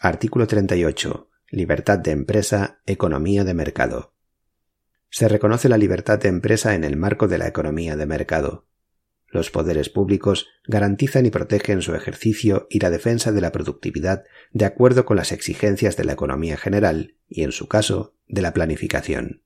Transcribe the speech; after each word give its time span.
Artículo 0.00 0.46
38. 0.46 1.28
Libertad 1.50 1.98
de 1.98 2.12
empresa, 2.12 2.78
economía 2.86 3.42
de 3.42 3.52
mercado. 3.52 4.14
Se 5.10 5.26
reconoce 5.26 5.68
la 5.68 5.76
libertad 5.76 6.20
de 6.20 6.28
empresa 6.28 6.76
en 6.76 6.84
el 6.84 6.96
marco 6.96 7.26
de 7.26 7.36
la 7.36 7.48
economía 7.48 7.96
de 7.96 8.06
mercado. 8.06 8.68
Los 9.26 9.50
poderes 9.50 9.88
públicos 9.88 10.46
garantizan 10.68 11.26
y 11.26 11.30
protegen 11.30 11.82
su 11.82 11.96
ejercicio 11.96 12.68
y 12.70 12.78
la 12.78 12.90
defensa 12.90 13.32
de 13.32 13.40
la 13.40 13.50
productividad 13.50 14.22
de 14.52 14.66
acuerdo 14.66 15.04
con 15.04 15.16
las 15.16 15.32
exigencias 15.32 15.96
de 15.96 16.04
la 16.04 16.12
economía 16.12 16.56
general 16.56 17.16
y, 17.26 17.42
en 17.42 17.50
su 17.50 17.66
caso, 17.66 18.14
de 18.28 18.42
la 18.42 18.52
planificación. 18.52 19.42